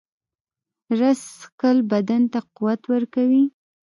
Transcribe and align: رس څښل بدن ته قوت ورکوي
رس 0.99 1.21
څښل 1.39 1.77
بدن 1.91 2.21
ته 2.31 2.39
قوت 2.55 2.81
ورکوي 2.93 3.43